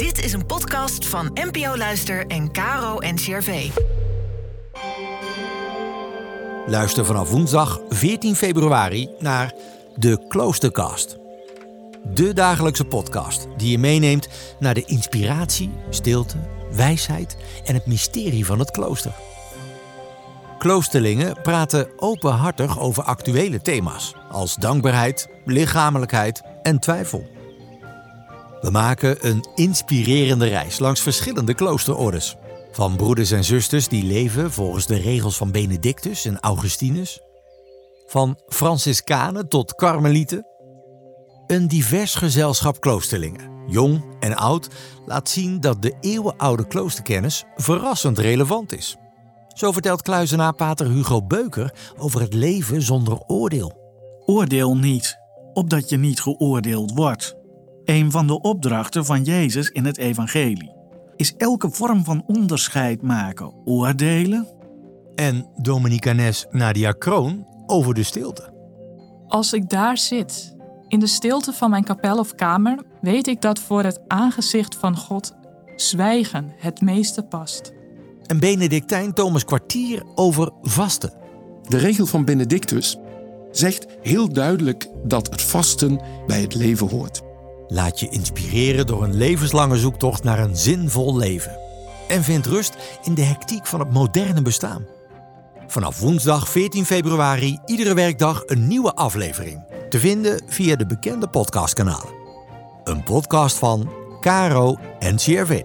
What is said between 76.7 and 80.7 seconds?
meeste past. En Benedictijn Thomas Kwartier over